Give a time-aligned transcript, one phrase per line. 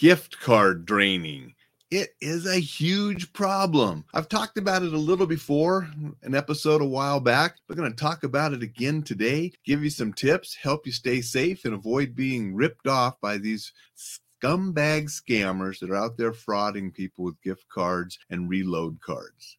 [0.00, 1.54] gift card draining.
[1.90, 4.06] It is a huge problem.
[4.14, 5.90] I've talked about it a little before,
[6.22, 7.56] an episode a while back.
[7.68, 11.20] We're going to talk about it again today, give you some tips, help you stay
[11.20, 16.94] safe, and avoid being ripped off by these scumbag scammers that are out there frauding
[16.94, 19.58] people with gift cards and reload cards.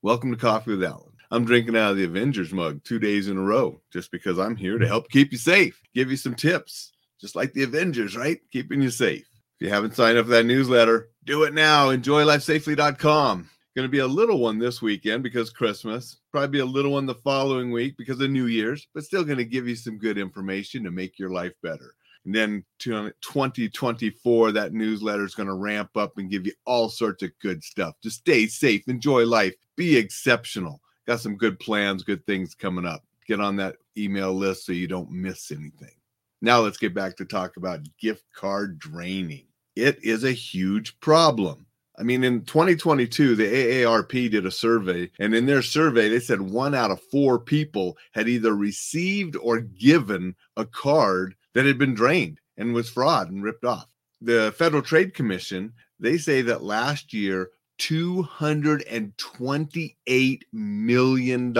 [0.00, 1.12] Welcome to Coffee with Alain.
[1.30, 4.56] I'm drinking out of the Avengers mug two days in a row just because I'm
[4.56, 8.40] here to help keep you safe, give you some tips, just like the Avengers, right?
[8.50, 9.26] Keeping you safe.
[9.62, 11.90] If you haven't signed up for that newsletter, do it now.
[11.90, 13.48] EnjoyLifeSafely.com.
[13.76, 16.18] Going to be a little one this weekend because Christmas.
[16.32, 19.38] Probably be a little one the following week because of New Year's, but still going
[19.38, 21.94] to give you some good information to make your life better.
[22.24, 26.88] And then um, 2024, that newsletter is going to ramp up and give you all
[26.88, 27.94] sorts of good stuff.
[28.02, 30.80] Just stay safe, enjoy life, be exceptional.
[31.06, 33.04] Got some good plans, good things coming up.
[33.28, 35.94] Get on that email list so you don't miss anything.
[36.40, 41.66] Now let's get back to talk about gift card draining it is a huge problem.
[41.98, 46.40] I mean, in 2022, the AARP did a survey, and in their survey, they said
[46.40, 51.94] one out of four people had either received or given a card that had been
[51.94, 53.88] drained and was fraud and ripped off.
[54.20, 61.52] The Federal Trade Commission, they say that last year, $228 million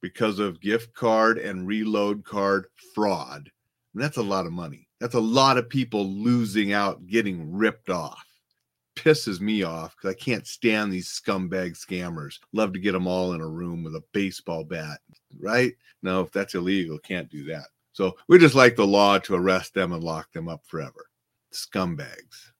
[0.00, 3.50] because of gift card and reload card fraud.
[3.94, 4.85] And that's a lot of money.
[5.00, 8.24] That's a lot of people losing out, getting ripped off.
[8.94, 12.38] Pisses me off because I can't stand these scumbag scammers.
[12.52, 15.00] Love to get them all in a room with a baseball bat,
[15.38, 15.74] right?
[16.02, 17.66] No, if that's illegal, can't do that.
[17.92, 21.06] So we just like the law to arrest them and lock them up forever.
[21.52, 22.50] Scumbags.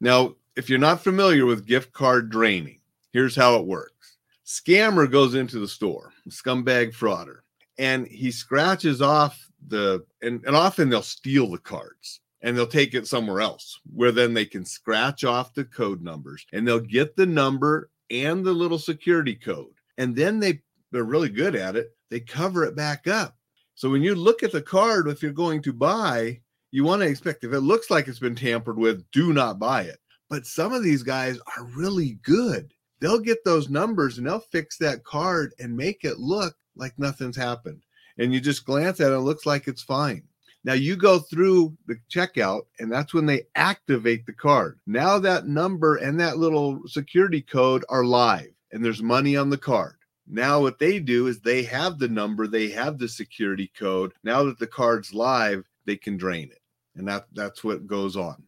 [0.00, 2.80] Now, if you're not familiar with gift card draining,
[3.12, 4.16] here's how it works.
[4.46, 7.38] Scammer goes into the store, scumbag frauder,
[7.78, 12.94] and he scratches off the and, and often they'll steal the cards and they'll take
[12.94, 17.16] it somewhere else where then they can scratch off the code numbers and they'll get
[17.16, 19.72] the number and the little security code.
[19.98, 20.60] And then they
[20.92, 21.90] they're really good at it.
[22.10, 23.36] They cover it back up.
[23.74, 27.08] So when you look at the card if you're going to buy you want to
[27.08, 29.98] expect if it looks like it's been tampered with do not buy it.
[30.28, 32.72] But some of these guys are really good.
[33.00, 37.36] They'll get those numbers and they'll fix that card and make it look like nothing's
[37.36, 37.82] happened
[38.18, 40.22] and you just glance at it, it looks like it's fine.
[40.64, 44.80] Now you go through the checkout, and that's when they activate the card.
[44.86, 49.58] Now that number and that little security code are live, and there's money on the
[49.58, 49.94] card.
[50.26, 54.12] Now what they do is they have the number, they have the security code.
[54.24, 56.60] Now that the card's live, they can drain it.
[56.96, 58.42] And that that's what goes on.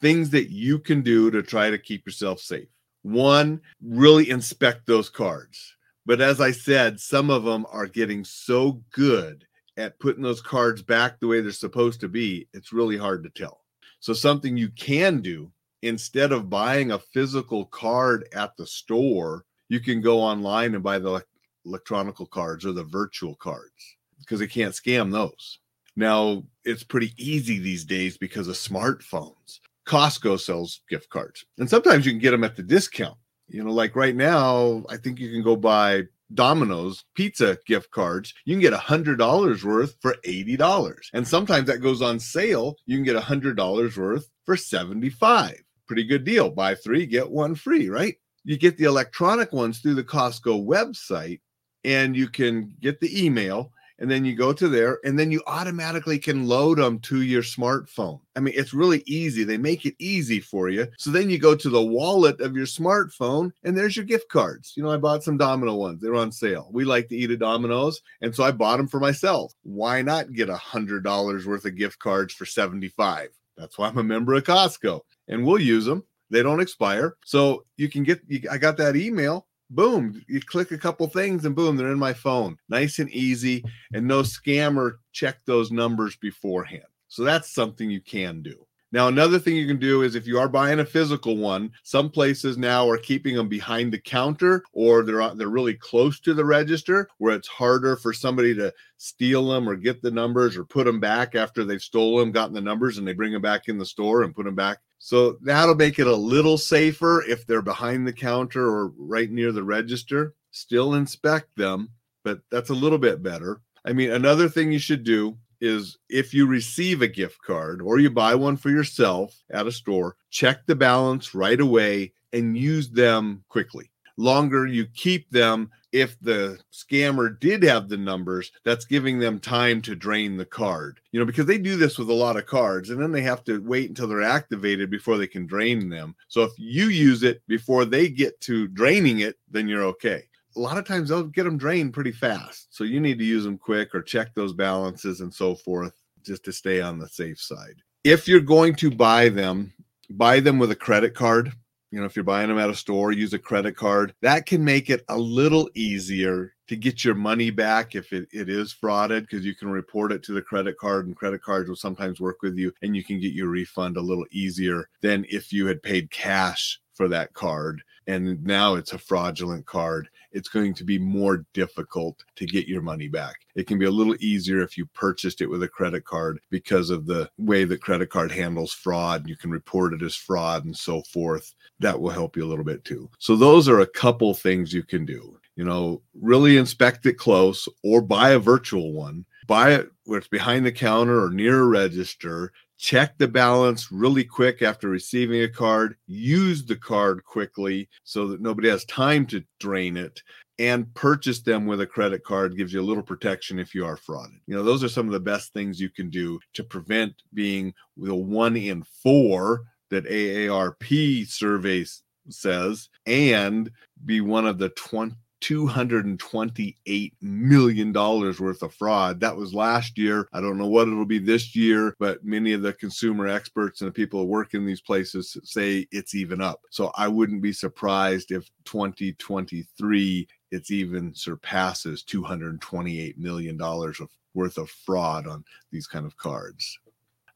[0.00, 2.68] Things that you can do to try to keep yourself safe.
[3.02, 5.76] One, really inspect those cards.
[6.08, 9.44] But as I said, some of them are getting so good
[9.76, 13.30] at putting those cards back the way they're supposed to be, it's really hard to
[13.30, 13.60] tell.
[14.00, 15.52] So, something you can do
[15.82, 20.98] instead of buying a physical card at the store, you can go online and buy
[20.98, 21.22] the
[21.66, 25.58] electronical cards or the virtual cards because they can't scam those.
[25.94, 29.60] Now, it's pretty easy these days because of smartphones.
[29.86, 33.18] Costco sells gift cards, and sometimes you can get them at the discount.
[33.48, 36.02] You know, like right now, I think you can go buy
[36.34, 38.34] Domino's pizza gift cards.
[38.44, 42.20] You can get a hundred dollars worth for eighty dollars, and sometimes that goes on
[42.20, 42.76] sale.
[42.84, 45.62] You can get a hundred dollars worth for seventy-five.
[45.86, 46.50] Pretty good deal.
[46.50, 48.16] Buy three, get one free, right?
[48.44, 51.40] You get the electronic ones through the Costco website,
[51.84, 55.42] and you can get the email and then you go to there and then you
[55.46, 58.20] automatically can load them to your smartphone.
[58.36, 59.44] I mean, it's really easy.
[59.44, 60.86] They make it easy for you.
[60.98, 64.74] So then you go to the wallet of your smartphone and there's your gift cards.
[64.76, 66.00] You know, I bought some domino ones.
[66.00, 66.68] They're on sale.
[66.72, 68.00] We like to eat at Domino's.
[68.20, 69.52] And so I bought them for myself.
[69.62, 73.30] Why not get a hundred dollars worth of gift cards for 75?
[73.56, 76.04] That's why I'm a member of Costco and we'll use them.
[76.30, 77.16] They don't expire.
[77.24, 81.44] So you can get, you, I got that email boom, you click a couple things
[81.44, 82.56] and boom, they're in my phone.
[82.68, 86.84] Nice and easy, and no scammer check those numbers beforehand.
[87.08, 88.66] So that's something you can do.
[88.90, 92.08] Now, another thing you can do is if you are buying a physical one, some
[92.08, 96.32] places now are keeping them behind the counter or they're uh, they're really close to
[96.32, 100.64] the register where it's harder for somebody to steal them or get the numbers or
[100.64, 103.68] put them back after they've stolen, them, gotten the numbers, and they bring them back
[103.68, 104.78] in the store and put them back.
[104.98, 109.52] So that'll make it a little safer if they're behind the counter or right near
[109.52, 110.34] the register.
[110.50, 111.90] Still inspect them,
[112.24, 113.60] but that's a little bit better.
[113.84, 117.98] I mean, another thing you should do is if you receive a gift card or
[117.98, 122.90] you buy one for yourself at a store, check the balance right away and use
[122.90, 123.90] them quickly.
[124.16, 129.80] Longer you keep them, if the scammer did have the numbers, that's giving them time
[129.82, 131.00] to drain the card.
[131.12, 133.44] You know, because they do this with a lot of cards and then they have
[133.44, 136.14] to wait until they're activated before they can drain them.
[136.28, 140.24] So if you use it before they get to draining it, then you're okay.
[140.56, 142.68] A lot of times they'll get them drained pretty fast.
[142.70, 145.92] So you need to use them quick or check those balances and so forth
[146.24, 147.82] just to stay on the safe side.
[148.04, 149.72] If you're going to buy them,
[150.10, 151.52] buy them with a credit card
[151.90, 154.14] you know, if you're buying them at a store, use a credit card.
[154.22, 158.48] That can make it a little easier to get your money back if it, it
[158.48, 161.76] is frauded because you can report it to the credit card and credit cards will
[161.76, 165.52] sometimes work with you and you can get your refund a little easier than if
[165.52, 170.74] you had paid cash for that card and now it's a fraudulent card it's going
[170.74, 173.46] to be more difficult to get your money back.
[173.54, 176.90] It can be a little easier if you purchased it with a credit card because
[176.90, 179.28] of the way the credit card handles fraud.
[179.28, 181.54] You can report it as fraud and so forth.
[181.80, 183.10] That will help you a little bit too.
[183.18, 185.37] So, those are a couple things you can do.
[185.58, 189.26] You know, really inspect it close or buy a virtual one.
[189.46, 194.24] Buy it where it's behind the counter or near a register check the balance really
[194.24, 199.44] quick after receiving a card, use the card quickly so that nobody has time to
[199.58, 200.22] drain it,
[200.60, 203.96] and purchase them with a credit card gives you a little protection if you are
[203.96, 204.38] frauded.
[204.46, 207.74] You know, those are some of the best things you can do to prevent being
[207.96, 213.70] the one in four that AARP surveys says and
[214.04, 219.20] be one of the 20 $228 million worth of fraud.
[219.20, 220.28] That was last year.
[220.32, 223.88] I don't know what it'll be this year, but many of the consumer experts and
[223.88, 226.60] the people who work in these places say it's even up.
[226.70, 234.70] So I wouldn't be surprised if 2023 it's even surpasses $228 million of worth of
[234.70, 236.78] fraud on these kind of cards.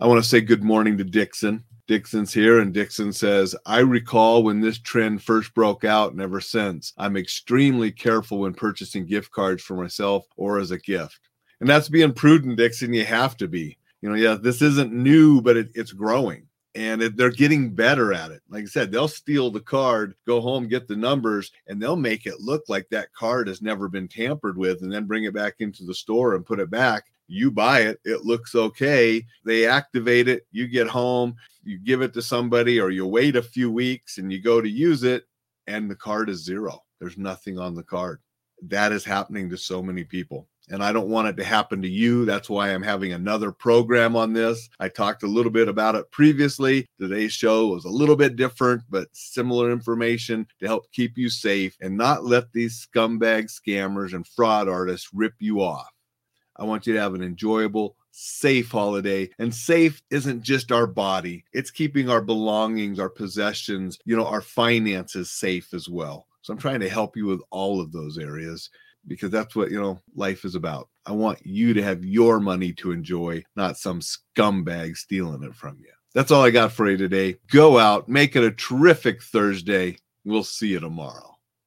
[0.00, 1.64] I want to say good morning to Dixon.
[1.92, 6.40] Dixon's here, and Dixon says, I recall when this trend first broke out, and ever
[6.40, 11.20] since, I'm extremely careful when purchasing gift cards for myself or as a gift.
[11.60, 12.94] And that's being prudent, Dixon.
[12.94, 13.76] You have to be.
[14.00, 18.30] You know, yeah, this isn't new, but it, it's growing and they're getting better at
[18.30, 18.40] it.
[18.48, 22.24] Like I said, they'll steal the card, go home, get the numbers, and they'll make
[22.24, 25.56] it look like that card has never been tampered with, and then bring it back
[25.58, 29.24] into the store and put it back you buy it, it looks okay.
[29.44, 31.34] They activate it, you get home,
[31.64, 34.68] you give it to somebody, or you wait a few weeks and you go to
[34.68, 35.24] use it,
[35.66, 36.82] and the card is zero.
[37.00, 38.20] There's nothing on the card.
[38.62, 40.48] That is happening to so many people.
[40.70, 42.24] And I don't want it to happen to you.
[42.24, 44.68] That's why I'm having another program on this.
[44.78, 46.86] I talked a little bit about it previously.
[47.00, 51.76] Today's show was a little bit different, but similar information to help keep you safe
[51.80, 55.90] and not let these scumbag scammers and fraud artists rip you off.
[56.56, 59.28] I want you to have an enjoyable, safe holiday.
[59.38, 64.42] And safe isn't just our body, it's keeping our belongings, our possessions, you know, our
[64.42, 66.28] finances safe as well.
[66.42, 68.70] So I'm trying to help you with all of those areas
[69.06, 70.88] because that's what, you know, life is about.
[71.06, 75.78] I want you to have your money to enjoy, not some scumbag stealing it from
[75.80, 75.90] you.
[76.14, 77.36] That's all I got for you today.
[77.50, 79.98] Go out, make it a terrific Thursday.
[80.24, 81.31] We'll see you tomorrow.